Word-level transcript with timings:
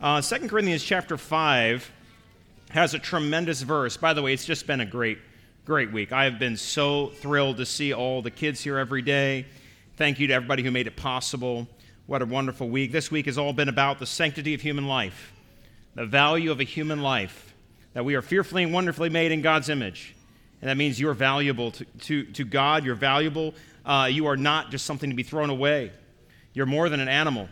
Uh, 0.00 0.22
2 0.22 0.48
Corinthians 0.48 0.82
chapter 0.82 1.18
5 1.18 1.92
has 2.70 2.94
a 2.94 2.98
tremendous 2.98 3.60
verse. 3.60 3.98
By 3.98 4.14
the 4.14 4.22
way, 4.22 4.32
it's 4.32 4.46
just 4.46 4.66
been 4.66 4.80
a 4.80 4.86
great, 4.86 5.18
great 5.66 5.92
week. 5.92 6.10
I 6.10 6.24
have 6.24 6.38
been 6.38 6.56
so 6.56 7.08
thrilled 7.08 7.58
to 7.58 7.66
see 7.66 7.92
all 7.92 8.22
the 8.22 8.30
kids 8.30 8.62
here 8.62 8.78
every 8.78 9.02
day. 9.02 9.44
Thank 9.96 10.18
you 10.18 10.26
to 10.28 10.32
everybody 10.32 10.62
who 10.62 10.70
made 10.70 10.86
it 10.86 10.96
possible. 10.96 11.68
What 12.06 12.22
a 12.22 12.24
wonderful 12.24 12.70
week. 12.70 12.92
This 12.92 13.10
week 13.10 13.26
has 13.26 13.36
all 13.36 13.52
been 13.52 13.68
about 13.68 13.98
the 13.98 14.06
sanctity 14.06 14.54
of 14.54 14.62
human 14.62 14.88
life, 14.88 15.34
the 15.94 16.06
value 16.06 16.50
of 16.50 16.60
a 16.60 16.64
human 16.64 17.02
life, 17.02 17.54
that 17.92 18.02
we 18.02 18.14
are 18.14 18.22
fearfully 18.22 18.62
and 18.62 18.72
wonderfully 18.72 19.10
made 19.10 19.32
in 19.32 19.42
God's 19.42 19.68
image. 19.68 20.16
And 20.62 20.70
that 20.70 20.78
means 20.78 20.98
you're 20.98 21.12
valuable 21.12 21.72
to, 21.72 21.84
to, 21.84 22.24
to 22.24 22.44
God. 22.46 22.86
You're 22.86 22.94
valuable. 22.94 23.52
Uh, 23.84 24.08
you 24.10 24.24
are 24.28 24.36
not 24.38 24.70
just 24.70 24.86
something 24.86 25.10
to 25.10 25.16
be 25.16 25.24
thrown 25.24 25.50
away. 25.50 25.92
You're 26.54 26.64
more 26.64 26.88
than 26.88 27.00
an 27.00 27.08
animal. 27.08 27.50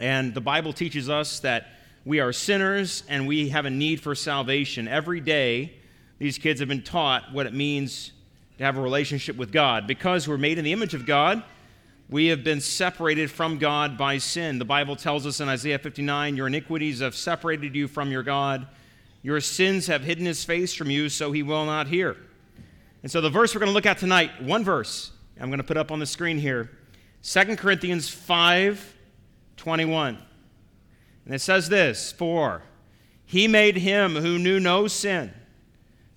And 0.00 0.34
the 0.34 0.40
Bible 0.40 0.72
teaches 0.72 1.08
us 1.08 1.40
that 1.40 1.68
we 2.04 2.20
are 2.20 2.32
sinners 2.32 3.02
and 3.08 3.26
we 3.26 3.48
have 3.48 3.64
a 3.64 3.70
need 3.70 4.00
for 4.00 4.14
salvation. 4.14 4.88
Every 4.88 5.20
day, 5.20 5.72
these 6.18 6.38
kids 6.38 6.60
have 6.60 6.68
been 6.68 6.82
taught 6.82 7.32
what 7.32 7.46
it 7.46 7.54
means 7.54 8.12
to 8.58 8.64
have 8.64 8.78
a 8.78 8.80
relationship 8.80 9.36
with 9.36 9.52
God. 9.52 9.86
Because 9.86 10.28
we're 10.28 10.38
made 10.38 10.58
in 10.58 10.64
the 10.64 10.72
image 10.72 10.94
of 10.94 11.06
God, 11.06 11.42
we 12.08 12.26
have 12.26 12.44
been 12.44 12.60
separated 12.60 13.30
from 13.30 13.58
God 13.58 13.98
by 13.98 14.18
sin. 14.18 14.58
The 14.58 14.64
Bible 14.64 14.96
tells 14.96 15.26
us 15.26 15.40
in 15.40 15.48
Isaiah 15.48 15.78
59 15.78 16.36
Your 16.36 16.46
iniquities 16.46 17.00
have 17.00 17.16
separated 17.16 17.74
you 17.74 17.88
from 17.88 18.10
your 18.10 18.22
God. 18.22 18.66
Your 19.22 19.40
sins 19.40 19.88
have 19.88 20.04
hidden 20.04 20.24
his 20.24 20.44
face 20.44 20.72
from 20.72 20.88
you, 20.88 21.08
so 21.08 21.32
he 21.32 21.42
will 21.42 21.64
not 21.64 21.88
hear. 21.88 22.16
And 23.02 23.10
so, 23.10 23.20
the 23.20 23.30
verse 23.30 23.54
we're 23.54 23.58
going 23.58 23.70
to 23.70 23.74
look 23.74 23.86
at 23.86 23.98
tonight, 23.98 24.42
one 24.42 24.62
verse, 24.62 25.10
I'm 25.40 25.48
going 25.48 25.58
to 25.58 25.64
put 25.64 25.76
up 25.76 25.90
on 25.90 25.98
the 25.98 26.06
screen 26.06 26.38
here 26.38 26.70
2 27.22 27.56
Corinthians 27.56 28.08
5 28.08 28.95
21. 29.56 30.18
And 31.24 31.34
it 31.34 31.40
says 31.40 31.68
this 31.68 32.12
For 32.12 32.62
he 33.24 33.48
made 33.48 33.78
him 33.78 34.16
who 34.16 34.38
knew 34.38 34.60
no 34.60 34.86
sin 34.86 35.32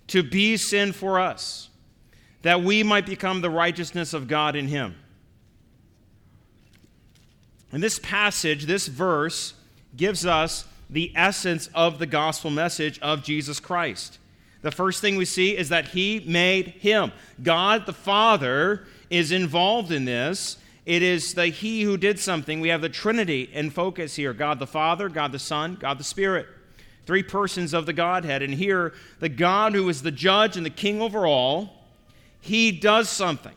to 0.08 0.22
be 0.22 0.56
sin 0.56 0.92
for 0.92 1.20
us, 1.20 1.68
that 2.42 2.62
we 2.62 2.82
might 2.82 3.06
become 3.06 3.40
the 3.40 3.50
righteousness 3.50 4.12
of 4.12 4.26
God 4.26 4.56
in 4.56 4.66
him. 4.66 4.96
And 7.72 7.82
this 7.82 8.00
passage, 8.00 8.64
this 8.64 8.88
verse, 8.88 9.54
gives 9.96 10.26
us 10.26 10.66
the 10.88 11.12
essence 11.14 11.68
of 11.74 11.98
the 11.98 12.06
gospel 12.06 12.50
message 12.50 12.98
of 13.00 13.22
Jesus 13.22 13.60
Christ. 13.60 14.18
The 14.62 14.70
first 14.70 15.00
thing 15.00 15.16
we 15.16 15.24
see 15.24 15.56
is 15.56 15.68
that 15.68 15.88
he 15.88 16.22
made 16.26 16.68
him. 16.68 17.12
God 17.42 17.86
the 17.86 17.92
Father 17.92 18.86
is 19.08 19.32
involved 19.32 19.92
in 19.92 20.04
this, 20.04 20.58
it 20.86 21.02
is 21.02 21.34
the 21.34 21.46
He 21.46 21.82
who 21.82 21.96
did 21.96 22.18
something. 22.18 22.60
We 22.60 22.68
have 22.68 22.80
the 22.80 22.88
Trinity 22.88 23.48
in 23.52 23.70
focus 23.70 24.16
here 24.16 24.32
God 24.32 24.58
the 24.58 24.66
Father, 24.66 25.08
God 25.08 25.32
the 25.32 25.38
Son, 25.38 25.76
God 25.78 25.98
the 25.98 26.04
Spirit. 26.04 26.46
Three 27.06 27.22
persons 27.22 27.74
of 27.74 27.86
the 27.86 27.92
Godhead. 27.92 28.42
And 28.42 28.54
here, 28.54 28.92
the 29.18 29.28
God 29.28 29.74
who 29.74 29.88
is 29.88 30.02
the 30.02 30.10
judge 30.10 30.56
and 30.56 30.64
the 30.64 30.70
king 30.70 31.00
over 31.00 31.26
all, 31.26 31.86
he 32.40 32.72
does 32.72 33.08
something. 33.08 33.54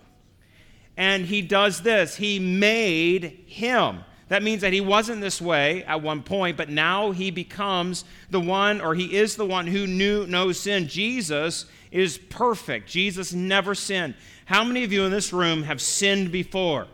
And 0.97 1.25
he 1.25 1.41
does 1.41 1.81
this 1.81 2.15
He 2.15 2.39
made 2.39 3.43
him. 3.47 4.03
That 4.29 4.43
means 4.43 4.61
that 4.61 4.73
he 4.73 4.81
wasn't 4.81 5.21
this 5.21 5.41
way 5.41 5.83
at 5.83 6.01
one 6.01 6.23
point, 6.23 6.57
but 6.57 6.69
now 6.69 7.11
he 7.11 7.29
becomes 7.29 8.03
the 8.31 8.39
one, 8.39 8.81
or 8.81 8.95
he 8.95 9.15
is 9.15 9.35
the 9.35 9.45
one 9.45 9.67
who 9.67 9.85
knew 9.85 10.25
no 10.25 10.51
sin. 10.51 10.87
Jesus 10.87 11.65
is 11.91 12.17
perfect. 12.17 12.89
Jesus 12.89 13.33
never 13.33 13.75
sinned. 13.75 14.15
How 14.45 14.63
many 14.63 14.83
of 14.83 14.91
you 14.91 15.03
in 15.03 15.11
this 15.11 15.33
room 15.33 15.63
have 15.63 15.81
sinned 15.81 16.31
before? 16.31 16.87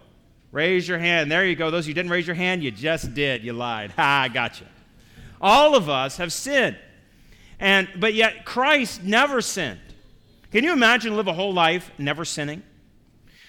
Raise 0.51 0.87
your 0.87 0.97
hand. 0.97 1.31
There 1.31 1.45
you 1.45 1.55
go. 1.55 1.69
Those 1.69 1.87
you 1.87 1.93
didn't 1.93 2.11
raise 2.11 2.25
your 2.25 2.35
hand, 2.35 2.63
you 2.63 2.71
just 2.71 3.13
did. 3.13 3.43
You 3.43 3.53
lied. 3.53 3.91
Ha, 3.95 4.23
I 4.23 4.27
got 4.29 4.59
you. 4.59 4.67
All 5.41 5.75
of 5.75 5.89
us 5.89 6.17
have 6.17 6.33
sinned. 6.33 6.77
And 7.59 7.87
but 7.97 8.13
yet 8.13 8.45
Christ 8.45 9.03
never 9.03 9.41
sinned. 9.41 9.79
Can 10.51 10.63
you 10.63 10.73
imagine 10.73 11.15
live 11.15 11.27
a 11.27 11.33
whole 11.33 11.53
life 11.53 11.91
never 11.97 12.25
sinning? 12.25 12.63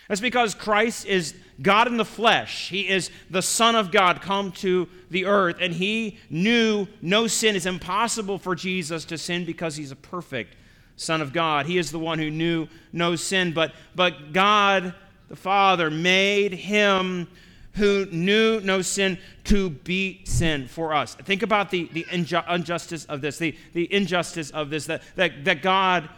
That's 0.08 0.20
because 0.20 0.54
Christ 0.54 1.06
is 1.06 1.34
God 1.62 1.86
in 1.86 1.96
the 1.96 2.04
flesh. 2.04 2.68
He 2.68 2.88
is 2.88 3.10
the 3.30 3.42
Son 3.42 3.76
of 3.76 3.92
God 3.92 4.20
come 4.20 4.50
to 4.52 4.88
the 5.08 5.26
earth, 5.26 5.56
and 5.60 5.72
he 5.72 6.18
knew 6.28 6.88
no 7.00 7.28
sin. 7.28 7.54
It's 7.54 7.64
impossible 7.64 8.38
for 8.38 8.56
Jesus 8.56 9.04
to 9.06 9.16
sin 9.16 9.44
because 9.44 9.76
he's 9.76 9.92
a 9.92 9.96
perfect 9.96 10.56
Son 10.96 11.20
of 11.20 11.32
God. 11.32 11.66
He 11.66 11.78
is 11.78 11.92
the 11.92 11.98
one 11.98 12.18
who 12.18 12.28
knew 12.28 12.66
no 12.92 13.14
sin, 13.14 13.52
but, 13.52 13.72
but 13.94 14.32
God 14.32 14.94
the 15.30 15.36
Father 15.36 15.90
made 15.90 16.52
him 16.52 17.28
who 17.74 18.04
knew 18.06 18.60
no 18.60 18.82
sin 18.82 19.16
to 19.44 19.70
be 19.70 20.22
sin 20.24 20.66
for 20.66 20.92
us. 20.92 21.14
Think 21.14 21.44
about 21.44 21.70
the, 21.70 21.88
the 21.92 22.04
inju- 22.10 22.52
injustice 22.52 23.04
of 23.04 23.20
this, 23.20 23.38
the, 23.38 23.56
the 23.72 23.92
injustice 23.94 24.50
of 24.50 24.70
this, 24.70 24.86
that, 24.86 25.02
that, 25.14 25.44
that 25.44 25.62
God 25.62 26.08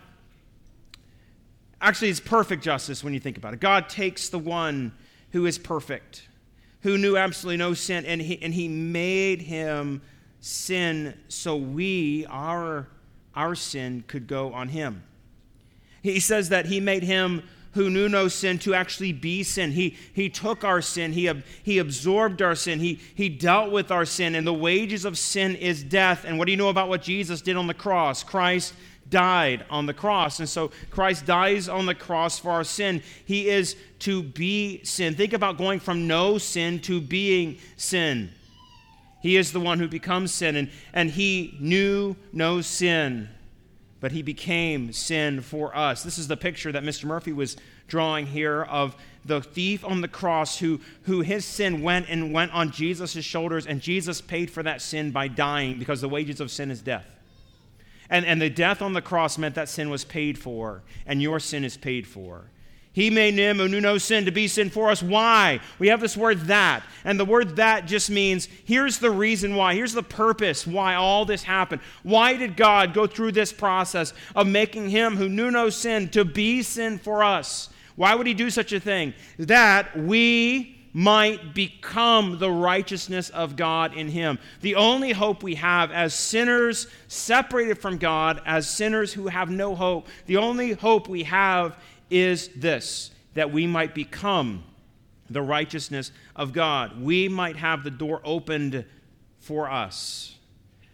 actually 1.81 2.09
is 2.09 2.21
perfect 2.21 2.65
justice 2.65 3.05
when 3.05 3.13
you 3.13 3.21
think 3.21 3.37
about 3.37 3.53
it. 3.53 3.61
God 3.61 3.91
takes 3.91 4.31
the 4.31 4.39
one 4.39 4.93
who 5.33 5.45
is 5.45 5.59
perfect, 5.59 6.27
who 6.81 6.97
knew 6.97 7.19
absolutely 7.19 7.59
no 7.59 7.75
sin, 7.75 8.07
and 8.07 8.23
he, 8.23 8.43
and 8.43 8.55
he 8.55 8.67
made 8.67 9.43
him 9.43 10.01
sin 10.41 11.19
so 11.29 11.55
we, 11.55 12.25
our, 12.31 12.89
our 13.35 13.55
sin, 13.55 14.05
could 14.07 14.27
go 14.27 14.55
on 14.55 14.69
him. 14.69 15.03
He 16.03 16.19
says 16.19 16.49
that 16.49 16.67
he 16.67 16.81
made 16.81 17.03
him 17.03 17.43
who 17.73 17.91
knew 17.91 18.09
no 18.09 18.29
sin 18.29 18.59
to 18.61 18.75
actually 18.75 19.13
be 19.13 19.43
sin. 19.43 19.73
He, 19.73 19.97
he 20.13 20.29
took 20.29 20.65
our 20.65 20.83
sin, 20.83 21.13
he, 21.13 21.31
he 21.63 21.79
absorbed 21.79 22.43
our 22.43 22.55
sin, 22.55 22.81
he, 22.81 23.01
he 23.15 23.29
dealt 23.29 23.71
with 23.71 23.91
our 23.91 24.05
sin, 24.05 24.35
and 24.35 24.47
the 24.47 24.53
wages 24.53 25.05
of 25.05 25.19
sin 25.19 25.57
is 25.57 25.83
death. 25.83 26.25
And 26.25 26.39
what 26.39 26.47
do 26.47 26.53
you 26.53 26.59
know 26.59 26.69
about 26.69 26.89
what 26.89 27.03
Jesus 27.03 27.41
did 27.41 27.57
on 27.57 27.67
the 27.67 27.75
cross? 27.75 28.23
Christ 28.23 28.75
died 29.09 29.65
on 29.71 29.87
the 29.87 29.95
cross. 29.95 30.39
And 30.41 30.49
so 30.49 30.71
Christ 30.91 31.27
dies 31.27 31.69
on 31.69 31.87
the 31.87 31.95
cross 31.95 32.39
for 32.39 32.51
our 32.51 32.65
sin. 32.65 33.03
He 33.25 33.49
is 33.49 33.77
to 34.01 34.23
be 34.23 34.83
sin. 34.85 35.15
Think 35.15 35.33
about 35.33 35.59
going 35.59 35.81
from 35.81 36.07
no 36.07 36.39
sin 36.39 36.81
to 36.81 37.01
being 37.01 37.59
sin. 37.77 38.31
He 39.21 39.37
is 39.37 39.53
the 39.53 39.61
one 39.61 39.79
who 39.79 39.87
becomes 39.87 40.33
sin, 40.33 40.57
and, 40.57 40.71
and 40.93 41.11
he 41.11 41.57
knew 41.61 42.17
no 42.33 42.61
sin 42.61 43.29
but 44.03 44.11
he 44.11 44.21
became 44.21 44.93
sin 44.93 45.41
for 45.41 45.75
us. 45.77 46.03
This 46.03 46.19
is 46.19 46.27
the 46.27 46.37
picture 46.37 46.73
that 46.73 46.83
Mr. 46.83 47.05
Murphy 47.05 47.33
was 47.33 47.57
drawing 47.87 48.27
here 48.27 48.65
of 48.65 48.97
the 49.25 49.41
thief 49.41 49.85
on 49.85 50.01
the 50.01 50.09
cross 50.09 50.59
who, 50.59 50.81
who 51.05 51.21
his 51.21 51.45
sin 51.45 51.83
went 51.83 52.09
and 52.09 52.33
went 52.33 52.53
on 52.53 52.73
Jesus' 52.73 53.25
shoulders, 53.25 53.65
and 53.65 53.81
Jesus 53.81 54.21
paid 54.21 54.51
for 54.51 54.65
that 54.65 54.83
sin 54.83 55.13
by 55.13 55.29
dying 55.29 55.79
because 55.79 56.01
the 56.01 56.09
wages 56.09 56.41
of 56.41 56.51
sin 56.51 56.73
is 56.73 56.83
death. 56.83 57.07
And, 58.11 58.27
and 58.27 58.43
the 58.43 58.51
death 58.51 58.83
on 58.83 58.93
the 58.93 59.01
cross 59.01 59.39
meant 59.39 59.55
that 59.55 59.69
sin 59.69 59.89
was 59.89 60.05
paid 60.05 60.37
for, 60.37 60.83
and 61.07 61.23
your 61.23 61.39
sin 61.39 61.65
is 61.65 61.77
paid 61.77 62.05
for. 62.05 62.47
He 62.95 63.09
made 63.09 63.35
him 63.35 63.57
who 63.57 63.69
knew 63.69 63.81
no 63.81 63.97
sin 63.97 64.27
to 64.27 64.31
be 64.31 64.49
sin 64.49 64.69
for 64.69 64.91
us. 64.91 65.03
Why? 65.03 65.61
We 65.79 65.89
have 65.89 66.01
this 66.01 66.17
word 66.17 66.41
that. 66.43 66.83
And 67.05 67.19
the 67.19 67.25
word 67.25 67.57
that 67.57 67.87
just 67.87 68.11
means 68.11 68.49
here's 68.65 68.99
the 68.99 69.11
reason 69.11 69.57
why. 69.57 69.75
Here's 69.75 69.95
the 69.95 70.03
purpose 70.03 70.67
why 70.67 70.95
all 70.95 71.25
this 71.25 71.43
happened. 71.43 71.81
Why 72.03 72.37
did 72.37 72.55
God 72.57 72.93
go 72.93 73.07
through 73.07 73.33
this 73.33 73.53
process 73.53 74.13
of 74.37 74.47
making 74.47 74.91
him 74.91 75.17
who 75.17 75.31
knew 75.31 75.51
no 75.51 75.71
sin 75.71 76.11
to 76.11 76.25
be 76.25 76.63
sin 76.63 76.99
for 76.99 77.25
us? 77.25 77.71
Why 77.97 78.15
would 78.15 78.27
he 78.27 78.35
do 78.35 78.51
such 78.51 78.73
a 78.73 78.81
thing? 78.81 79.15
That 79.39 79.99
we 79.99 80.82
might 80.93 81.55
become 81.55 82.39
the 82.39 82.51
righteousness 82.51 83.31
of 83.31 83.57
God 83.57 83.95
in 83.95 84.09
him. 84.09 84.39
The 84.61 84.75
only 84.75 85.13
hope 85.13 85.43
we 85.43 85.55
have 85.55 85.91
as 85.91 86.15
sinners 86.15 86.87
separated 87.09 87.79
from 87.79 87.97
God, 87.97 88.43
as 88.45 88.69
sinners 88.69 89.13
who 89.13 89.29
have 89.29 89.51
no 89.51 89.75
hope, 89.75 90.09
the 90.27 90.37
only 90.37 90.73
hope 90.73 91.09
we 91.09 91.23
have 91.25 91.79
is 92.11 92.49
this 92.57 93.11
that 93.35 93.51
we 93.51 93.67
might 93.67 93.95
become 93.95 94.63
the 95.31 95.41
righteousness 95.41 96.13
of 96.37 96.53
God. 96.53 97.01
We 97.01 97.29
might 97.29 97.57
have 97.57 97.83
the 97.83 97.91
door 97.91 98.21
opened 98.25 98.85
for 99.41 99.71
us. 99.71 100.37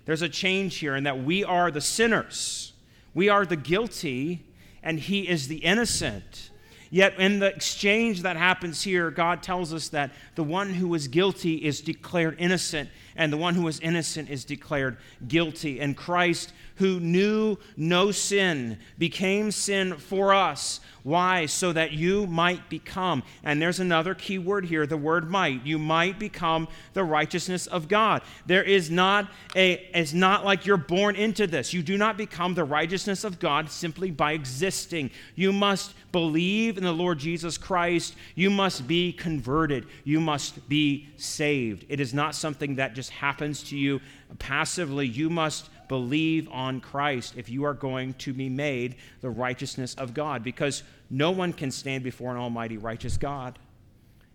There's 0.05 0.23
a 0.23 0.29
change 0.29 0.77
here 0.77 0.95
in 0.95 1.05
that 1.05 1.23
we 1.23 1.43
are 1.43 1.71
the 1.71 1.81
sinners, 1.81 2.73
we 3.15 3.29
are 3.29 3.45
the 3.45 3.57
guilty, 3.57 4.47
and 4.83 5.01
He 5.01 5.29
is 5.29 5.49
the 5.49 5.57
innocent. 5.57 6.51
Yet, 6.91 7.19
in 7.19 7.39
the 7.39 7.47
exchange 7.47 8.23
that 8.23 8.37
happens 8.37 8.83
here, 8.83 9.11
God 9.11 9.43
tells 9.43 9.75
us 9.75 9.89
that 9.89 10.11
the 10.37 10.45
one 10.45 10.73
who 10.73 10.95
is 10.95 11.07
guilty 11.09 11.57
is 11.57 11.81
declared 11.81 12.37
innocent, 12.39 12.89
and 13.19 13.31
the 13.31 13.37
one 13.37 13.55
who 13.55 13.69
is 13.69 13.81
innocent 13.81 14.31
is 14.31 14.45
declared 14.45 14.97
guilty. 15.27 15.81
And 15.81 15.95
Christ, 15.95 16.53
who 16.77 17.01
knew 17.01 17.59
no 17.77 18.13
sin, 18.13 18.79
became 18.97 19.51
sin 19.51 19.99
for 19.99 20.33
us 20.33 20.81
why? 21.09 21.47
So 21.47 21.73
that 21.73 21.93
you 21.93 22.27
might 22.27 22.69
become, 22.69 23.23
and 23.43 23.63
there's 23.63 23.81
another 23.81 24.15
key 24.15 24.37
word 24.37 24.67
here, 24.67 24.87
the 24.87 24.99
word 24.99 25.31
might. 25.31 25.65
You 25.65 25.79
might 25.79 26.19
become 26.19 26.69
the 26.93 27.03
righteousness 27.03 27.67
of 27.67 27.89
God. 27.89 28.21
There 28.45 28.63
is 28.63 28.91
not 28.91 29.31
a, 29.57 29.89
it's 29.95 30.13
not 30.13 30.45
like 30.45 30.67
you're 30.67 30.77
born 30.77 31.17
into 31.17 31.47
this. 31.47 31.73
You 31.73 31.83
do 31.83 31.97
not 31.97 32.19
become 32.19 32.53
the 32.53 32.65
righteousness 32.65 33.25
of 33.25 33.39
God 33.39 33.71
simply 33.71 34.11
by 34.11 34.33
existing. 34.33 35.11
You 35.35 35.51
must 35.51 35.95
believe 36.13 36.77
in 36.77 36.85
the 36.85 36.93
Lord 36.93 37.19
Jesus 37.19 37.57
Christ. 37.57 38.15
You 38.35 38.51
must 38.51 38.87
be 38.87 39.13
converted. 39.15 39.87
You 40.05 40.21
must 40.21 40.69
be 40.69 41.09
saved. 41.17 41.87
It 41.89 42.01
is 42.01 42.13
not 42.13 42.35
something 42.35 42.75
that 42.75 42.95
just 42.95 43.08
just 43.09 43.19
happens 43.19 43.63
to 43.65 43.77
you 43.77 44.01
passively. 44.39 45.07
You 45.07 45.31
must 45.31 45.71
believe 45.89 46.49
on 46.51 46.81
Christ 46.81 47.35
if 47.37 47.49
you 47.49 47.65
are 47.65 47.75
going 47.75 48.15
to 48.15 48.35
be 48.35 48.49
made 48.49 48.97
the 49.21 49.31
righteousness 49.31 49.95
of 49.95 50.13
God, 50.13 50.45
because 50.45 50.83
no 51.09 51.31
one 51.31 51.53
can 51.53 51.71
stand 51.71 52.05
before 52.05 52.31
an 52.31 52.37
almighty 52.37 52.77
righteous 52.77 53.17
God 53.17 53.59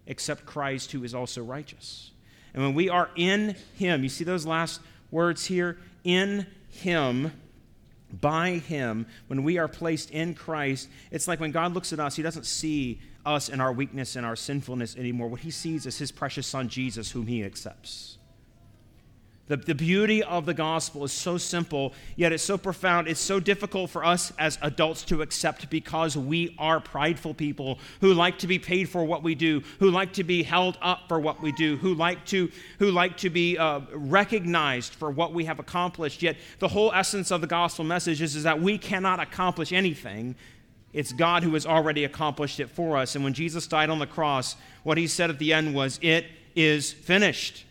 except 0.08 0.46
Christ, 0.46 0.92
who 0.92 1.04
is 1.04 1.14
also 1.14 1.44
righteous. 1.44 2.12
And 2.54 2.64
when 2.64 2.74
we 2.74 2.90
are 2.90 3.10
in 3.16 3.56
Him, 3.76 4.04
you 4.04 4.10
see 4.10 4.24
those 4.24 4.46
last 4.46 4.82
words 5.12 5.46
here? 5.46 5.78
In 6.04 6.46
Him, 6.70 7.32
by 8.12 8.52
Him, 8.52 9.06
when 9.28 9.44
we 9.44 9.58
are 9.58 9.68
placed 9.68 10.12
in 10.12 10.34
Christ, 10.34 10.90
it's 11.10 11.28
like 11.28 11.40
when 11.40 11.52
God 11.52 11.74
looks 11.74 11.94
at 11.94 12.00
us, 12.00 12.16
He 12.16 12.24
doesn't 12.24 12.46
see 12.46 13.00
us 13.26 13.48
and 13.48 13.62
our 13.62 13.72
weakness 13.72 14.18
and 14.18 14.26
our 14.26 14.36
sinfulness 14.36 14.98
anymore. 14.98 15.30
What 15.30 15.40
He 15.40 15.52
sees 15.52 15.86
is 15.86 15.98
His 15.98 16.12
precious 16.12 16.46
Son, 16.46 16.68
Jesus, 16.68 17.12
whom 17.12 17.28
He 17.28 17.44
accepts. 17.44 18.18
The, 19.48 19.58
the 19.58 19.76
beauty 19.76 20.24
of 20.24 20.46
the 20.46 20.54
gospel 20.54 21.04
is 21.04 21.12
so 21.12 21.38
simple, 21.38 21.94
yet 22.16 22.32
it's 22.32 22.44
so 22.44 22.58
profound. 22.58 23.10
It's 23.10 23.20
so 23.20 23.42
difficult 23.42 23.90
for 23.90 24.06
us 24.06 24.32
as 24.40 24.58
adults 24.62 25.04
to 25.06 25.22
accept 25.22 25.70
because 25.70 26.16
we 26.16 26.56
are 26.58 26.80
prideful 26.80 27.34
people 27.34 27.80
who 28.00 28.14
like 28.14 28.40
to 28.40 28.48
be 28.48 28.58
paid 28.58 28.88
for 28.88 29.04
what 29.04 29.22
we 29.22 29.36
do, 29.36 29.62
who 29.80 29.92
like 29.92 30.14
to 30.14 30.24
be 30.24 30.44
held 30.44 30.78
up 30.82 31.10
for 31.10 31.20
what 31.20 31.42
we 31.42 31.52
do, 31.52 31.76
who 31.78 31.94
like 31.94 32.26
to, 32.28 32.50
who 32.80 32.92
like 32.92 33.18
to 33.18 33.30
be 33.30 33.58
uh, 33.58 33.82
recognized 33.94 34.94
for 34.94 35.12
what 35.12 35.34
we 35.34 35.44
have 35.44 35.60
accomplished. 35.60 36.24
Yet 36.24 36.38
the 36.60 36.70
whole 36.70 36.94
essence 36.94 37.30
of 37.30 37.42
the 37.42 37.48
gospel 37.48 37.84
message 37.84 38.22
is, 38.22 38.38
is 38.38 38.44
that 38.44 38.62
we 38.62 38.78
cannot 38.78 39.20
accomplish 39.20 39.74
anything. 39.74 40.36
It's 40.94 41.12
God 41.12 41.44
who 41.44 41.54
has 41.56 41.66
already 41.66 42.06
accomplished 42.06 42.62
it 42.62 42.70
for 42.70 42.96
us. 42.96 43.16
And 43.16 43.26
when 43.26 43.34
Jesus 43.34 43.68
died 43.68 43.90
on 43.90 44.00
the 44.00 44.08
cross, 44.08 44.56
what 44.84 44.98
he 44.98 45.08
said 45.08 45.30
at 45.30 45.38
the 45.38 45.52
end 45.52 45.76
was, 45.76 46.00
It 46.02 46.28
is 46.56 46.94
finished. 46.94 47.66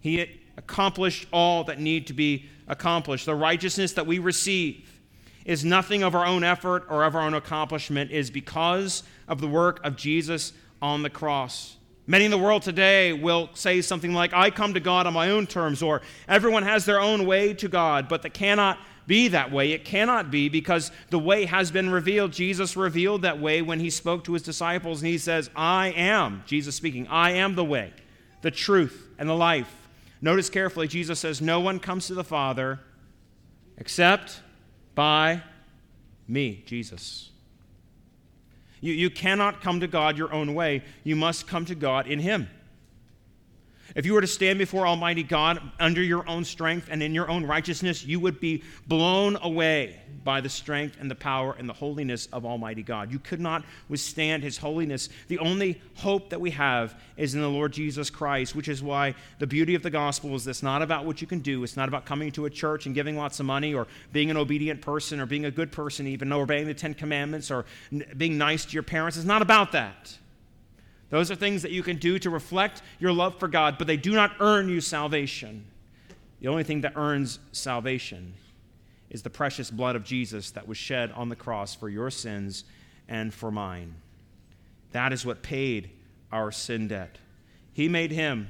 He 0.00 0.39
accomplished 0.60 1.26
all 1.32 1.64
that 1.64 1.80
need 1.80 2.06
to 2.06 2.12
be 2.12 2.44
accomplished. 2.68 3.24
The 3.24 3.34
righteousness 3.34 3.94
that 3.94 4.06
we 4.06 4.18
receive 4.18 5.00
is 5.46 5.64
nothing 5.64 6.02
of 6.02 6.14
our 6.14 6.26
own 6.26 6.44
effort 6.44 6.84
or 6.90 7.02
of 7.02 7.16
our 7.16 7.22
own 7.22 7.32
accomplishment, 7.34 8.10
it 8.10 8.16
is 8.16 8.30
because 8.30 9.02
of 9.26 9.40
the 9.40 9.48
work 9.48 9.80
of 9.84 9.96
Jesus 9.96 10.52
on 10.82 11.02
the 11.02 11.10
cross. 11.10 11.76
Many 12.06 12.26
in 12.26 12.30
the 12.30 12.38
world 12.38 12.62
today 12.62 13.14
will 13.14 13.48
say 13.54 13.80
something 13.80 14.12
like, 14.12 14.34
I 14.34 14.50
come 14.50 14.74
to 14.74 14.80
God 14.80 15.06
on 15.06 15.14
my 15.14 15.30
own 15.30 15.46
terms, 15.46 15.82
or 15.82 16.02
everyone 16.28 16.62
has 16.64 16.84
their 16.84 17.00
own 17.00 17.24
way 17.24 17.54
to 17.54 17.68
God, 17.68 18.08
but 18.08 18.22
that 18.22 18.34
cannot 18.34 18.78
be 19.06 19.28
that 19.28 19.50
way. 19.50 19.72
It 19.72 19.84
cannot 19.84 20.30
be 20.30 20.48
because 20.48 20.92
the 21.08 21.18
way 21.18 21.46
has 21.46 21.70
been 21.70 21.88
revealed. 21.88 22.32
Jesus 22.32 22.76
revealed 22.76 23.22
that 23.22 23.40
way 23.40 23.62
when 23.62 23.80
he 23.80 23.90
spoke 23.90 24.24
to 24.24 24.34
his 24.34 24.42
disciples, 24.42 25.00
and 25.00 25.08
he 25.08 25.18
says, 25.18 25.48
I 25.56 25.88
am, 25.88 26.42
Jesus 26.46 26.74
speaking, 26.74 27.08
I 27.08 27.30
am 27.32 27.54
the 27.54 27.64
way, 27.64 27.92
the 28.42 28.50
truth, 28.50 29.08
and 29.18 29.28
the 29.28 29.34
life. 29.34 29.79
Notice 30.22 30.50
carefully, 30.50 30.86
Jesus 30.86 31.18
says, 31.18 31.40
No 31.40 31.60
one 31.60 31.80
comes 31.80 32.06
to 32.08 32.14
the 32.14 32.24
Father 32.24 32.80
except 33.78 34.40
by 34.94 35.42
me, 36.28 36.62
Jesus. 36.66 37.30
You, 38.80 38.92
you 38.92 39.10
cannot 39.10 39.60
come 39.60 39.80
to 39.80 39.86
God 39.86 40.16
your 40.16 40.32
own 40.32 40.54
way. 40.54 40.82
You 41.04 41.16
must 41.16 41.46
come 41.46 41.64
to 41.66 41.74
God 41.74 42.06
in 42.06 42.18
Him. 42.18 42.48
If 43.94 44.06
you 44.06 44.14
were 44.14 44.20
to 44.20 44.26
stand 44.26 44.58
before 44.58 44.86
Almighty 44.86 45.22
God 45.22 45.60
under 45.78 46.02
your 46.02 46.28
own 46.28 46.44
strength 46.44 46.88
and 46.90 47.02
in 47.02 47.14
your 47.14 47.28
own 47.28 47.44
righteousness, 47.44 48.04
you 48.04 48.20
would 48.20 48.40
be 48.40 48.62
blown 48.86 49.36
away 49.42 50.00
by 50.22 50.40
the 50.40 50.48
strength 50.48 50.96
and 51.00 51.10
the 51.10 51.14
power 51.14 51.56
and 51.58 51.68
the 51.68 51.72
holiness 51.72 52.26
of 52.32 52.44
Almighty 52.44 52.82
God. 52.82 53.10
You 53.10 53.18
could 53.18 53.40
not 53.40 53.64
withstand 53.88 54.42
His 54.42 54.58
holiness. 54.58 55.08
The 55.28 55.38
only 55.38 55.80
hope 55.96 56.30
that 56.30 56.40
we 56.40 56.50
have 56.50 56.94
is 57.16 57.34
in 57.34 57.40
the 57.40 57.48
Lord 57.48 57.72
Jesus 57.72 58.10
Christ, 58.10 58.54
which 58.54 58.68
is 58.68 58.82
why 58.82 59.14
the 59.38 59.46
beauty 59.46 59.74
of 59.74 59.82
the 59.82 59.90
gospel 59.90 60.34
is 60.34 60.44
this 60.44 60.62
not 60.62 60.82
about 60.82 61.04
what 61.04 61.20
you 61.20 61.26
can 61.26 61.40
do, 61.40 61.64
it's 61.64 61.76
not 61.76 61.88
about 61.88 62.04
coming 62.04 62.30
to 62.32 62.46
a 62.46 62.50
church 62.50 62.86
and 62.86 62.94
giving 62.94 63.16
lots 63.16 63.40
of 63.40 63.46
money 63.46 63.74
or 63.74 63.86
being 64.12 64.30
an 64.30 64.36
obedient 64.36 64.80
person 64.82 65.20
or 65.20 65.26
being 65.26 65.46
a 65.46 65.50
good 65.50 65.72
person, 65.72 66.06
even 66.06 66.32
obeying 66.32 66.66
the 66.66 66.74
Ten 66.74 66.94
Commandments 66.94 67.50
or 67.50 67.64
being 68.16 68.38
nice 68.38 68.64
to 68.64 68.72
your 68.72 68.82
parents. 68.82 69.16
It's 69.16 69.26
not 69.26 69.42
about 69.42 69.72
that. 69.72 70.16
Those 71.10 71.30
are 71.30 71.34
things 71.34 71.62
that 71.62 71.72
you 71.72 71.82
can 71.82 71.96
do 71.96 72.18
to 72.20 72.30
reflect 72.30 72.82
your 72.98 73.12
love 73.12 73.38
for 73.38 73.48
God, 73.48 73.76
but 73.78 73.86
they 73.86 73.96
do 73.96 74.12
not 74.12 74.32
earn 74.40 74.68
you 74.68 74.80
salvation. 74.80 75.66
The 76.40 76.48
only 76.48 76.64
thing 76.64 76.80
that 76.82 76.92
earns 76.96 77.40
salvation 77.52 78.34
is 79.10 79.22
the 79.22 79.30
precious 79.30 79.70
blood 79.70 79.96
of 79.96 80.04
Jesus 80.04 80.52
that 80.52 80.68
was 80.68 80.78
shed 80.78 81.10
on 81.12 81.28
the 81.28 81.36
cross 81.36 81.74
for 81.74 81.88
your 81.88 82.10
sins 82.10 82.64
and 83.08 83.34
for 83.34 83.50
mine. 83.50 83.96
That 84.92 85.12
is 85.12 85.26
what 85.26 85.42
paid 85.42 85.90
our 86.32 86.52
sin 86.52 86.88
debt. 86.88 87.18
He 87.72 87.88
made 87.88 88.12
him 88.12 88.48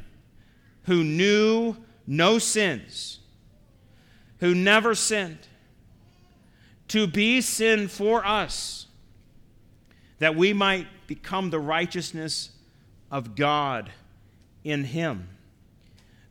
who 0.84 1.02
knew 1.02 1.76
no 2.06 2.38
sins, 2.38 3.20
who 4.38 4.54
never 4.54 4.94
sinned, 4.94 5.38
to 6.88 7.06
be 7.06 7.40
sin 7.40 7.88
for 7.88 8.24
us, 8.26 8.86
that 10.18 10.34
we 10.34 10.52
might 10.52 10.86
become 11.10 11.50
the 11.50 11.58
righteousness 11.58 12.50
of 13.10 13.34
God 13.34 13.90
in 14.62 14.84
Him. 14.84 15.26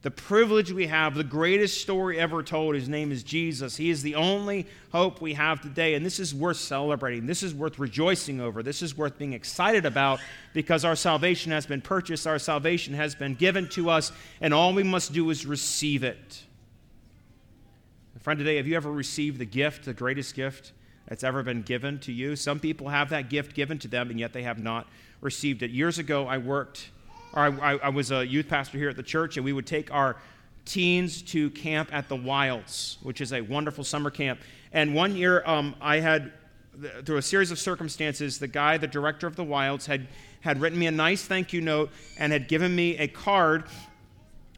The 0.03 0.09
privilege 0.09 0.71
we 0.71 0.87
have, 0.87 1.15
the 1.15 1.23
greatest 1.25 1.81
story 1.81 2.17
ever 2.17 2.41
told, 2.41 2.75
his 2.75 2.87
name 2.87 3.11
is 3.11 3.21
Jesus. 3.21 3.75
He 3.75 3.89
is 3.89 4.03
the 4.03 4.15
only 4.15 4.65
hope 4.93 5.19
we 5.19 5.33
have 5.33 5.59
today. 5.59 5.95
And 5.95 6.05
this 6.05 6.17
is 6.17 6.33
worth 6.33 6.55
celebrating. 6.55 7.25
This 7.25 7.43
is 7.43 7.53
worth 7.53 7.77
rejoicing 7.77 8.39
over. 8.39 8.63
This 8.63 8.81
is 8.81 8.97
worth 8.97 9.17
being 9.17 9.33
excited 9.33 9.85
about 9.85 10.21
because 10.53 10.85
our 10.85 10.95
salvation 10.95 11.51
has 11.51 11.65
been 11.65 11.81
purchased, 11.81 12.25
our 12.25 12.39
salvation 12.39 12.93
has 12.93 13.15
been 13.15 13.35
given 13.35 13.67
to 13.71 13.89
us, 13.89 14.13
and 14.39 14.53
all 14.53 14.73
we 14.73 14.83
must 14.83 15.11
do 15.11 15.29
is 15.29 15.45
receive 15.45 16.05
it. 16.05 16.43
Friend, 18.21 18.39
today, 18.39 18.55
have 18.55 18.67
you 18.67 18.77
ever 18.77 18.89
received 18.89 19.39
the 19.39 19.45
gift, 19.45 19.83
the 19.83 19.93
greatest 19.93 20.35
gift? 20.35 20.71
That's 21.09 21.23
ever 21.23 21.41
been 21.41 21.63
given 21.63 21.99
to 21.99 22.11
you. 22.11 22.35
Some 22.35 22.59
people 22.59 22.87
have 22.87 23.09
that 23.09 23.29
gift 23.29 23.55
given 23.55 23.79
to 23.79 23.87
them, 23.87 24.11
and 24.11 24.19
yet 24.19 24.31
they 24.31 24.43
have 24.43 24.59
not 24.59 24.87
received 25.21 25.63
it. 25.63 25.71
Years 25.71 25.97
ago, 25.97 26.27
I 26.27 26.37
worked, 26.37 26.91
or 27.33 27.43
I, 27.43 27.77
I, 27.77 27.89
was 27.89 28.11
a 28.11 28.25
youth 28.25 28.47
pastor 28.47 28.77
here 28.77 28.89
at 28.89 28.95
the 28.95 29.03
church, 29.03 29.35
and 29.35 29.43
we 29.43 29.51
would 29.51 29.65
take 29.65 29.91
our 29.91 30.17
teens 30.65 31.23
to 31.23 31.49
camp 31.49 31.89
at 31.91 32.07
the 32.09 32.15
Wilds, 32.15 32.99
which 33.01 33.21
is 33.21 33.33
a 33.33 33.41
wonderful 33.41 33.83
summer 33.83 34.11
camp. 34.11 34.39
And 34.71 34.93
one 34.93 35.15
year, 35.15 35.41
um, 35.47 35.75
I 35.81 35.99
had, 35.99 36.31
through 37.03 37.17
a 37.17 37.23
series 37.23 37.49
of 37.49 37.57
circumstances, 37.57 38.37
the 38.37 38.47
guy, 38.47 38.77
the 38.77 38.87
director 38.87 39.25
of 39.25 39.35
the 39.35 39.43
Wilds, 39.43 39.87
had, 39.87 40.07
had 40.41 40.61
written 40.61 40.77
me 40.77 40.85
a 40.85 40.91
nice 40.91 41.25
thank 41.25 41.53
you 41.53 41.59
note 41.59 41.89
and 42.19 42.31
had 42.31 42.47
given 42.47 42.75
me 42.75 42.97
a 42.97 43.07
card 43.07 43.63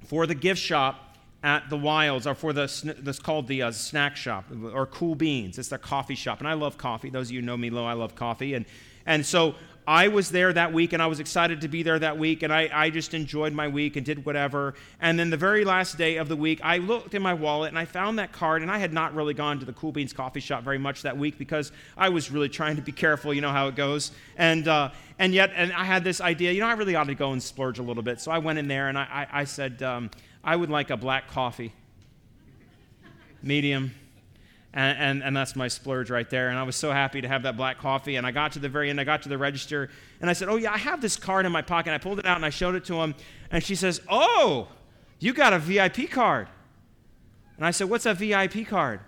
for 0.04 0.28
the 0.28 0.36
gift 0.36 0.60
shop 0.60 1.11
at 1.44 1.70
the 1.70 1.78
Wilds 1.78 2.28
or 2.28 2.36
for 2.36 2.54
the 2.54 2.96
that's 3.00 3.20
called 3.20 3.48
the 3.48 3.64
uh, 3.64 3.72
snack 3.72 4.16
shop 4.16 4.46
or 4.74 4.86
Cool 4.86 5.16
Beans. 5.16 5.58
It's 5.58 5.70
their 5.70 5.80
coffee 5.80 6.16
shop, 6.16 6.40
and 6.40 6.48
I 6.48 6.54
love 6.54 6.78
coffee. 6.78 7.10
Those 7.10 7.30
of 7.30 7.34
you 7.34 7.42
know 7.42 7.58
me, 7.58 7.70
low, 7.70 7.86
I 7.86 7.94
love 7.94 8.16
coffee, 8.16 8.54
and 8.54 8.66
and 9.06 9.26
so 9.26 9.56
I 9.88 10.10
was 10.10 10.30
there 10.30 10.54
that 10.54 10.72
week, 10.72 10.94
and 10.94 11.02
I 11.02 11.08
was 11.08 11.20
excited 11.20 11.62
to 11.62 11.68
be 11.68 11.82
there 11.82 11.98
that 11.98 12.18
week, 12.18 12.44
and 12.44 12.54
I, 12.54 12.70
I 12.72 12.90
just 12.92 13.16
enjoyed 13.16 13.52
my 13.52 13.68
week 13.68 13.96
and 13.96 14.06
did 14.06 14.26
whatever. 14.26 14.76
And 15.00 15.18
then 15.18 15.32
the 15.32 15.38
very 15.38 15.66
last 15.66 15.98
day 15.98 16.18
of 16.18 16.28
the 16.28 16.36
week, 16.36 16.62
I 16.64 16.78
looked 16.78 17.16
in 17.16 17.22
my 17.22 17.34
wallet 17.34 17.70
and 17.70 17.80
I 17.80 17.86
found 17.86 18.20
that 18.20 18.32
card, 18.32 18.62
and 18.62 18.70
I 18.70 18.78
had 18.78 18.94
not 18.94 19.16
really 19.16 19.34
gone 19.34 19.60
to 19.60 19.66
the 19.66 19.74
Cool 19.74 19.92
Beans 19.92 20.14
coffee 20.14 20.40
shop 20.40 20.64
very 20.64 20.78
much 20.78 21.02
that 21.02 21.18
week 21.18 21.40
because 21.40 21.72
I 21.98 22.10
was 22.10 22.30
really 22.30 22.50
trying 22.50 22.76
to 22.76 22.82
be 22.82 22.92
careful. 22.92 23.34
You 23.34 23.42
know 23.42 23.52
how 23.52 23.68
it 23.68 23.76
goes, 23.76 24.12
and. 24.38 24.68
Uh, 24.68 24.90
and 25.20 25.36
yet, 25.36 25.52
and 25.56 25.72
I 25.74 25.84
had 25.84 26.04
this 26.04 26.20
idea, 26.20 26.52
you 26.52 26.62
know, 26.62 26.66
I 26.66 26.74
really 26.74 26.96
ought 26.96 27.04
to 27.04 27.14
go 27.14 27.32
and 27.32 27.44
splurge 27.44 27.78
a 27.78 27.84
little 27.84 28.02
bit. 28.02 28.20
So 28.20 28.32
I 28.32 28.40
went 28.40 28.58
in 28.58 28.68
there 28.68 28.90
and 28.90 28.98
I, 28.98 29.28
I, 29.32 29.42
I 29.42 29.44
said, 29.44 29.84
um, 29.84 30.10
I 30.44 30.56
would 30.56 30.70
like 30.70 30.90
a 30.90 30.98
black 30.98 31.28
coffee, 31.30 31.74
medium. 33.42 33.94
And, 34.74 34.98
and, 34.98 35.24
and, 35.24 35.36
that's 35.36 35.56
my 35.56 35.68
splurge 35.68 36.10
right 36.10 36.30
there. 36.30 36.48
And 36.48 36.58
I 36.58 36.64
was 36.64 36.78
so 36.78 36.94
happy 36.94 37.20
to 37.20 37.28
have 37.28 37.44
that 37.44 37.58
black 37.58 37.78
coffee. 37.78 38.16
And 38.16 38.26
I 38.26 38.32
got 38.32 38.54
to 38.54 38.60
the 38.60 38.70
very 38.70 38.90
end, 38.90 39.02
I 39.02 39.04
got 39.04 39.22
to 39.24 39.30
the 39.30 39.38
register, 39.38 39.90
and 40.22 40.30
I 40.30 40.34
said, 40.34 40.48
Oh, 40.48 40.56
yeah, 40.56 40.72
I 40.72 40.78
have 40.78 41.02
this 41.02 41.18
card 41.18 41.46
in 41.46 41.52
my 41.52 41.62
pocket. 41.62 41.94
I 41.94 41.98
pulled 41.98 42.20
it 42.20 42.26
out 42.26 42.38
and 42.38 42.46
I 42.46 42.52
showed 42.52 42.76
it 42.76 42.86
to 42.86 42.96
him. 42.96 43.14
And 43.52 43.62
she 43.62 43.76
says, 43.76 44.00
Oh, 44.10 44.70
you 45.20 45.34
got 45.34 45.52
a 45.52 45.60
VIP 45.60 46.10
card. 46.10 46.48
And 47.58 47.66
I 47.66 47.72
said, 47.72 47.90
What's 47.90 48.06
a 48.06 48.14
VIP 48.14 48.66
card? 48.66 49.02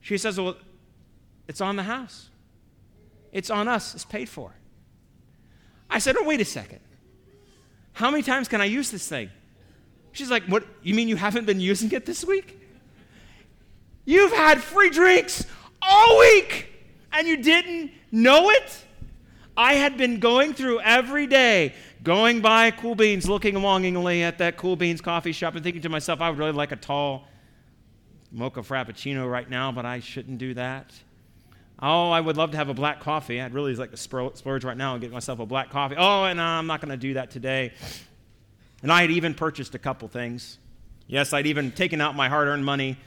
She 0.00 0.16
says, 0.16 0.40
Well, 0.40 0.56
it's 1.46 1.60
on 1.60 1.76
the 1.76 1.82
house, 1.82 2.30
it's 3.30 3.50
on 3.50 3.68
us, 3.68 3.94
it's 3.94 4.06
paid 4.06 4.28
for. 4.28 4.54
I 5.90 5.98
said, 5.98 6.16
Oh, 6.18 6.24
wait 6.24 6.40
a 6.40 6.46
second. 6.46 6.80
How 7.92 8.10
many 8.10 8.22
times 8.22 8.48
can 8.48 8.60
I 8.60 8.66
use 8.66 8.90
this 8.90 9.06
thing? 9.06 9.30
She's 10.18 10.32
like, 10.32 10.42
What? 10.46 10.64
You 10.82 10.94
mean 10.94 11.06
you 11.06 11.14
haven't 11.14 11.46
been 11.46 11.60
using 11.60 11.92
it 11.92 12.04
this 12.04 12.24
week? 12.24 12.60
You've 14.04 14.32
had 14.32 14.60
free 14.60 14.90
drinks 14.90 15.46
all 15.80 16.18
week 16.18 16.68
and 17.12 17.28
you 17.28 17.36
didn't 17.36 17.92
know 18.10 18.50
it? 18.50 18.84
I 19.56 19.74
had 19.74 19.96
been 19.96 20.18
going 20.18 20.54
through 20.54 20.80
every 20.80 21.28
day, 21.28 21.72
going 22.02 22.40
by 22.40 22.72
Cool 22.72 22.96
Beans, 22.96 23.28
looking 23.28 23.62
longingly 23.62 24.24
at 24.24 24.38
that 24.38 24.56
Cool 24.56 24.74
Beans 24.74 25.00
coffee 25.00 25.30
shop 25.30 25.54
and 25.54 25.62
thinking 25.62 25.82
to 25.82 25.88
myself, 25.88 26.20
I 26.20 26.30
would 26.30 26.38
really 26.38 26.50
like 26.52 26.72
a 26.72 26.76
tall 26.76 27.28
mocha 28.32 28.60
frappuccino 28.60 29.30
right 29.30 29.48
now, 29.48 29.70
but 29.70 29.86
I 29.86 30.00
shouldn't 30.00 30.38
do 30.38 30.54
that. 30.54 30.92
Oh, 31.80 32.10
I 32.10 32.20
would 32.20 32.36
love 32.36 32.50
to 32.50 32.56
have 32.56 32.68
a 32.68 32.74
black 32.74 32.98
coffee. 32.98 33.40
I'd 33.40 33.54
really 33.54 33.76
like 33.76 33.92
to 33.92 33.96
splurge 33.96 34.64
right 34.64 34.76
now 34.76 34.94
and 34.94 35.00
get 35.00 35.12
myself 35.12 35.38
a 35.38 35.46
black 35.46 35.70
coffee. 35.70 35.94
Oh, 35.96 36.24
and 36.24 36.40
uh, 36.40 36.42
I'm 36.42 36.66
not 36.66 36.80
going 36.80 36.90
to 36.90 36.96
do 36.96 37.14
that 37.14 37.30
today. 37.30 37.72
And 38.82 38.92
I 38.92 39.02
had 39.02 39.10
even 39.10 39.34
purchased 39.34 39.74
a 39.74 39.78
couple 39.78 40.08
things. 40.08 40.58
Yes, 41.06 41.32
I'd 41.32 41.46
even 41.46 41.72
taken 41.72 42.00
out 42.00 42.14
my 42.14 42.28
hard 42.28 42.48
earned 42.48 42.64
money 42.64 42.98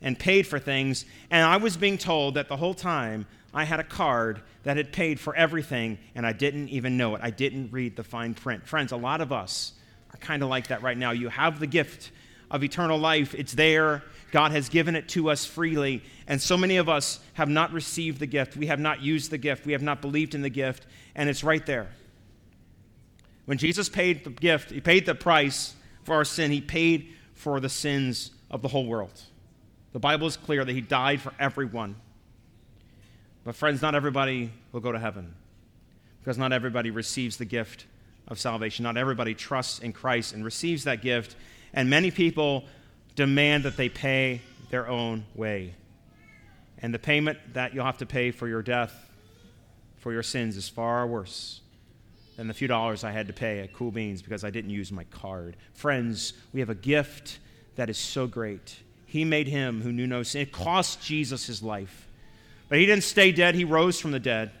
and 0.00 0.18
paid 0.18 0.46
for 0.46 0.58
things, 0.58 1.04
and 1.30 1.44
I 1.44 1.56
was 1.56 1.76
being 1.76 1.98
told 1.98 2.34
that 2.34 2.48
the 2.48 2.56
whole 2.56 2.74
time 2.74 3.26
I 3.52 3.64
had 3.64 3.80
a 3.80 3.84
card 3.84 4.42
that 4.62 4.76
had 4.76 4.92
paid 4.92 5.18
for 5.18 5.34
everything, 5.34 5.98
and 6.14 6.24
I 6.24 6.32
didn't 6.32 6.68
even 6.68 6.96
know 6.96 7.16
it. 7.16 7.20
I 7.24 7.30
didn't 7.30 7.72
read 7.72 7.96
the 7.96 8.04
fine 8.04 8.34
print. 8.34 8.66
Friends, 8.66 8.92
a 8.92 8.96
lot 8.96 9.20
of 9.20 9.32
us 9.32 9.72
are 10.12 10.18
kind 10.18 10.42
of 10.42 10.50
like 10.50 10.68
that 10.68 10.82
right 10.82 10.96
now. 10.96 11.10
You 11.10 11.30
have 11.30 11.58
the 11.58 11.66
gift 11.66 12.12
of 12.50 12.62
eternal 12.62 12.98
life, 12.98 13.34
it's 13.34 13.54
there. 13.54 14.04
God 14.30 14.52
has 14.52 14.68
given 14.68 14.94
it 14.94 15.08
to 15.10 15.30
us 15.30 15.44
freely. 15.44 16.02
And 16.26 16.40
so 16.40 16.56
many 16.56 16.76
of 16.76 16.88
us 16.88 17.20
have 17.34 17.48
not 17.48 17.72
received 17.72 18.20
the 18.20 18.26
gift. 18.26 18.56
We 18.56 18.66
have 18.66 18.78
not 18.78 19.00
used 19.00 19.30
the 19.30 19.38
gift. 19.38 19.64
We 19.64 19.72
have 19.72 19.82
not 19.82 20.02
believed 20.02 20.34
in 20.34 20.42
the 20.42 20.50
gift. 20.50 20.86
And 21.14 21.30
it's 21.30 21.42
right 21.42 21.64
there. 21.64 21.88
When 23.48 23.56
Jesus 23.56 23.88
paid 23.88 24.24
the 24.24 24.30
gift, 24.30 24.70
He 24.70 24.82
paid 24.82 25.06
the 25.06 25.14
price 25.14 25.74
for 26.02 26.16
our 26.16 26.24
sin, 26.26 26.50
He 26.50 26.60
paid 26.60 27.14
for 27.32 27.60
the 27.60 27.70
sins 27.70 28.30
of 28.50 28.60
the 28.60 28.68
whole 28.68 28.84
world. 28.84 29.22
The 29.94 29.98
Bible 29.98 30.26
is 30.26 30.36
clear 30.36 30.66
that 30.66 30.72
He 30.74 30.82
died 30.82 31.22
for 31.22 31.32
everyone. 31.40 31.96
But, 33.44 33.56
friends, 33.56 33.80
not 33.80 33.94
everybody 33.94 34.52
will 34.70 34.80
go 34.80 34.92
to 34.92 34.98
heaven 34.98 35.34
because 36.20 36.36
not 36.36 36.52
everybody 36.52 36.90
receives 36.90 37.38
the 37.38 37.46
gift 37.46 37.86
of 38.26 38.38
salvation. 38.38 38.82
Not 38.82 38.98
everybody 38.98 39.32
trusts 39.32 39.78
in 39.78 39.94
Christ 39.94 40.34
and 40.34 40.44
receives 40.44 40.84
that 40.84 41.00
gift. 41.00 41.34
And 41.72 41.88
many 41.88 42.10
people 42.10 42.66
demand 43.16 43.64
that 43.64 43.78
they 43.78 43.88
pay 43.88 44.42
their 44.68 44.86
own 44.86 45.24
way. 45.34 45.74
And 46.82 46.92
the 46.92 46.98
payment 46.98 47.38
that 47.54 47.72
you'll 47.72 47.86
have 47.86 47.96
to 47.96 48.06
pay 48.06 48.30
for 48.30 48.46
your 48.46 48.60
death, 48.60 49.10
for 49.96 50.12
your 50.12 50.22
sins, 50.22 50.58
is 50.58 50.68
far 50.68 51.06
worse 51.06 51.62
than 52.38 52.46
the 52.46 52.54
few 52.54 52.68
dollars 52.68 53.02
I 53.02 53.10
had 53.10 53.26
to 53.26 53.32
pay 53.32 53.58
at 53.58 53.72
Cool 53.72 53.90
Beans 53.90 54.22
because 54.22 54.44
I 54.44 54.50
didn't 54.50 54.70
use 54.70 54.92
my 54.92 55.02
card. 55.10 55.56
Friends, 55.74 56.34
we 56.52 56.60
have 56.60 56.70
a 56.70 56.74
gift 56.74 57.40
that 57.74 57.90
is 57.90 57.98
so 57.98 58.28
great. 58.28 58.76
He 59.06 59.24
made 59.24 59.48
him 59.48 59.82
who 59.82 59.90
knew 59.90 60.06
no 60.06 60.22
sin. 60.22 60.42
It 60.42 60.52
cost 60.52 61.02
Jesus 61.02 61.48
his 61.48 61.64
life. 61.64 62.06
But 62.68 62.78
he 62.78 62.86
didn't 62.86 63.02
stay 63.02 63.32
dead, 63.32 63.56
he 63.56 63.64
rose 63.64 63.98
from 63.98 64.12
the 64.12 64.20
dead. 64.20 64.52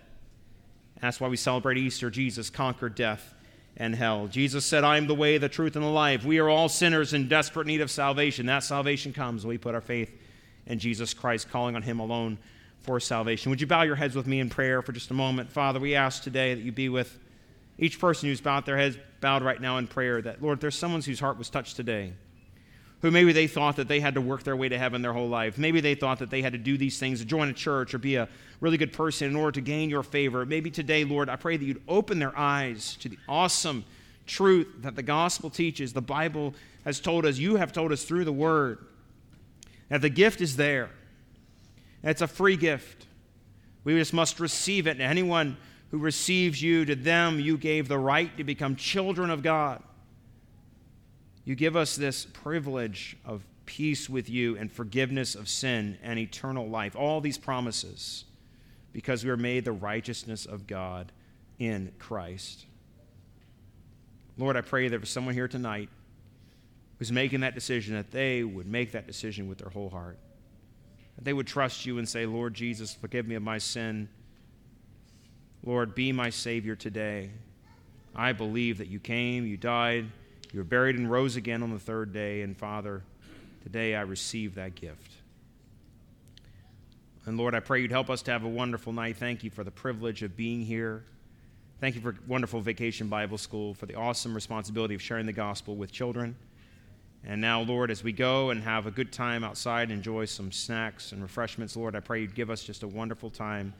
That's 1.00 1.20
why 1.20 1.28
we 1.28 1.36
celebrate 1.36 1.78
Easter. 1.78 2.10
Jesus 2.10 2.50
conquered 2.50 2.96
death 2.96 3.32
and 3.76 3.94
hell. 3.94 4.26
Jesus 4.26 4.66
said, 4.66 4.82
I 4.82 4.96
am 4.96 5.06
the 5.06 5.14
way, 5.14 5.38
the 5.38 5.48
truth, 5.48 5.76
and 5.76 5.84
the 5.84 5.88
life. 5.88 6.24
We 6.24 6.40
are 6.40 6.48
all 6.48 6.68
sinners 6.68 7.14
in 7.14 7.28
desperate 7.28 7.68
need 7.68 7.80
of 7.80 7.92
salvation. 7.92 8.46
That 8.46 8.64
salvation 8.64 9.12
comes 9.12 9.44
when 9.44 9.50
we 9.50 9.58
put 9.58 9.76
our 9.76 9.80
faith 9.80 10.20
in 10.66 10.80
Jesus 10.80 11.14
Christ, 11.14 11.48
calling 11.48 11.76
on 11.76 11.82
him 11.82 12.00
alone 12.00 12.38
for 12.80 12.98
salvation. 12.98 13.50
Would 13.50 13.60
you 13.60 13.68
bow 13.68 13.82
your 13.82 13.94
heads 13.94 14.16
with 14.16 14.26
me 14.26 14.40
in 14.40 14.50
prayer 14.50 14.82
for 14.82 14.90
just 14.90 15.12
a 15.12 15.14
moment? 15.14 15.52
Father, 15.52 15.78
we 15.78 15.94
ask 15.94 16.24
today 16.24 16.54
that 16.54 16.62
you 16.62 16.72
be 16.72 16.88
with 16.88 17.16
each 17.78 17.98
person 17.98 18.28
who's 18.28 18.40
bowed 18.40 18.66
their 18.66 18.76
heads 18.76 18.98
bowed 19.20 19.42
right 19.42 19.60
now 19.60 19.78
in 19.78 19.86
prayer, 19.86 20.20
that, 20.22 20.42
Lord, 20.42 20.60
there's 20.60 20.76
someone 20.76 21.02
whose 21.02 21.20
heart 21.20 21.38
was 21.38 21.50
touched 21.50 21.76
today 21.76 22.12
who 23.00 23.10
maybe 23.10 23.32
they 23.32 23.46
thought 23.46 23.76
that 23.76 23.86
they 23.86 24.00
had 24.00 24.14
to 24.14 24.20
work 24.20 24.42
their 24.42 24.56
way 24.56 24.68
to 24.68 24.78
heaven 24.78 25.02
their 25.02 25.12
whole 25.12 25.28
life. 25.28 25.56
Maybe 25.56 25.80
they 25.80 25.94
thought 25.94 26.18
that 26.18 26.30
they 26.30 26.42
had 26.42 26.52
to 26.52 26.58
do 26.58 26.76
these 26.76 26.98
things, 26.98 27.24
join 27.24 27.48
a 27.48 27.52
church 27.52 27.94
or 27.94 27.98
be 27.98 28.16
a 28.16 28.28
really 28.60 28.76
good 28.76 28.92
person 28.92 29.28
in 29.28 29.36
order 29.36 29.52
to 29.52 29.60
gain 29.60 29.88
your 29.88 30.02
favor. 30.02 30.44
Maybe 30.44 30.70
today, 30.70 31.04
Lord, 31.04 31.28
I 31.28 31.36
pray 31.36 31.56
that 31.56 31.64
you'd 31.64 31.82
open 31.86 32.18
their 32.18 32.36
eyes 32.36 32.96
to 33.00 33.08
the 33.08 33.18
awesome 33.28 33.84
truth 34.26 34.66
that 34.80 34.96
the 34.96 35.02
gospel 35.02 35.48
teaches, 35.48 35.92
the 35.92 36.02
Bible 36.02 36.54
has 36.84 36.98
told 36.98 37.24
us, 37.24 37.38
you 37.38 37.56
have 37.56 37.72
told 37.72 37.92
us 37.92 38.02
through 38.02 38.24
the 38.24 38.32
word, 38.32 38.78
that 39.88 40.02
the 40.02 40.10
gift 40.10 40.40
is 40.40 40.56
there. 40.56 40.90
It's 42.02 42.20
a 42.20 42.26
free 42.26 42.56
gift. 42.56 43.06
We 43.84 43.96
just 43.96 44.12
must 44.12 44.40
receive 44.40 44.86
it. 44.86 44.92
And 44.92 45.02
anyone 45.02 45.56
who 45.90 45.98
receives 45.98 46.62
you, 46.62 46.84
to 46.84 46.94
them 46.94 47.40
you 47.40 47.56
gave 47.56 47.88
the 47.88 47.98
right 47.98 48.36
to 48.36 48.44
become 48.44 48.76
children 48.76 49.30
of 49.30 49.42
God. 49.42 49.82
You 51.44 51.54
give 51.54 51.76
us 51.76 51.96
this 51.96 52.26
privilege 52.26 53.16
of 53.24 53.42
peace 53.64 54.08
with 54.08 54.28
you 54.28 54.56
and 54.56 54.70
forgiveness 54.70 55.34
of 55.34 55.48
sin 55.48 55.98
and 56.02 56.18
eternal 56.18 56.68
life. 56.68 56.94
All 56.94 57.20
these 57.20 57.38
promises 57.38 58.24
because 58.92 59.24
we 59.24 59.30
are 59.30 59.36
made 59.36 59.64
the 59.64 59.72
righteousness 59.72 60.46
of 60.46 60.66
God 60.66 61.12
in 61.58 61.92
Christ. 61.98 62.66
Lord, 64.36 64.56
I 64.56 64.60
pray 64.60 64.88
that 64.88 65.00
for 65.00 65.06
someone 65.06 65.34
here 65.34 65.48
tonight 65.48 65.88
who's 66.98 67.12
making 67.12 67.40
that 67.40 67.54
decision, 67.54 67.94
that 67.94 68.10
they 68.10 68.42
would 68.42 68.66
make 68.66 68.92
that 68.92 69.06
decision 69.06 69.48
with 69.48 69.58
their 69.58 69.70
whole 69.70 69.90
heart. 69.90 70.18
That 71.16 71.24
they 71.24 71.32
would 71.32 71.46
trust 71.46 71.86
you 71.86 71.98
and 71.98 72.08
say, 72.08 72.26
Lord 72.26 72.54
Jesus, 72.54 72.94
forgive 72.94 73.26
me 73.26 73.34
of 73.34 73.42
my 73.42 73.58
sin. 73.58 74.08
Lord, 75.68 75.94
be 75.94 76.12
my 76.12 76.30
Savior 76.30 76.74
today. 76.74 77.28
I 78.16 78.32
believe 78.32 78.78
that 78.78 78.88
you 78.88 78.98
came, 78.98 79.44
you 79.44 79.58
died, 79.58 80.06
you 80.50 80.60
were 80.60 80.64
buried 80.64 80.96
and 80.96 81.10
rose 81.10 81.36
again 81.36 81.62
on 81.62 81.70
the 81.70 81.78
third 81.78 82.10
day, 82.10 82.40
and 82.40 82.56
Father, 82.56 83.02
today 83.62 83.94
I 83.94 84.00
receive 84.00 84.54
that 84.54 84.74
gift. 84.74 85.12
And 87.26 87.36
Lord, 87.36 87.54
I 87.54 87.60
pray 87.60 87.82
you'd 87.82 87.90
help 87.90 88.08
us 88.08 88.22
to 88.22 88.30
have 88.30 88.44
a 88.44 88.48
wonderful 88.48 88.94
night. 88.94 89.18
Thank 89.18 89.44
you 89.44 89.50
for 89.50 89.62
the 89.62 89.70
privilege 89.70 90.22
of 90.22 90.38
being 90.38 90.62
here. 90.62 91.04
Thank 91.82 91.96
you 91.96 92.00
for 92.00 92.16
wonderful 92.26 92.62
Vacation 92.62 93.08
Bible 93.08 93.36
School, 93.36 93.74
for 93.74 93.84
the 93.84 93.94
awesome 93.94 94.34
responsibility 94.34 94.94
of 94.94 95.02
sharing 95.02 95.26
the 95.26 95.34
gospel 95.34 95.76
with 95.76 95.92
children. 95.92 96.34
And 97.26 97.42
now, 97.42 97.60
Lord, 97.60 97.90
as 97.90 98.02
we 98.02 98.12
go 98.12 98.48
and 98.48 98.62
have 98.62 98.86
a 98.86 98.90
good 98.90 99.12
time 99.12 99.44
outside, 99.44 99.90
enjoy 99.90 100.24
some 100.24 100.50
snacks 100.50 101.12
and 101.12 101.20
refreshments, 101.20 101.76
Lord, 101.76 101.94
I 101.94 102.00
pray 102.00 102.22
you'd 102.22 102.34
give 102.34 102.48
us 102.48 102.64
just 102.64 102.84
a 102.84 102.88
wonderful 102.88 103.28
time 103.28 103.74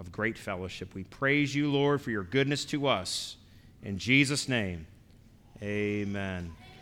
of 0.00 0.10
great 0.10 0.38
fellowship. 0.38 0.94
We 0.94 1.04
praise 1.04 1.54
you, 1.54 1.70
Lord, 1.70 2.00
for 2.00 2.10
your 2.10 2.24
goodness 2.24 2.64
to 2.66 2.86
us. 2.86 3.36
In 3.82 3.98
Jesus' 3.98 4.48
name. 4.48 4.86
Amen. 5.62 6.52